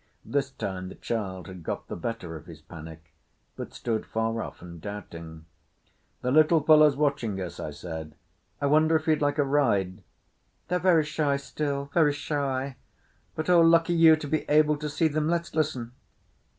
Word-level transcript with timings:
This 0.25 0.49
time 0.49 0.89
the 0.89 0.95
child 0.95 1.45
had 1.45 1.61
got 1.61 1.87
the 1.87 1.95
better 1.95 2.35
of 2.35 2.47
his 2.47 2.59
panic, 2.59 3.13
but 3.55 3.71
stood 3.71 4.03
far 4.03 4.41
off 4.41 4.59
and 4.59 4.81
doubting. 4.81 5.45
"The 6.23 6.31
little 6.31 6.59
fellow's 6.63 6.95
watching 6.95 7.39
us," 7.39 7.59
I 7.59 7.69
said. 7.69 8.15
"I 8.59 8.65
wonder 8.65 8.95
if 8.95 9.05
he'd 9.05 9.21
like 9.21 9.37
a 9.37 9.43
ride." 9.43 10.03
"They're 10.69 10.79
very 10.79 11.03
shy 11.05 11.37
still. 11.37 11.91
Very 11.93 12.13
shy. 12.13 12.77
But, 13.35 13.47
oh, 13.47 13.61
lucky 13.61 13.93
you 13.93 14.15
to 14.15 14.27
be 14.27 14.41
able 14.49 14.77
to 14.77 14.89
see 14.89 15.07
them! 15.07 15.27
Let's 15.29 15.53
listen." 15.53 15.91